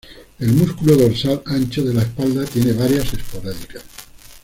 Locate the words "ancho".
1.45-1.83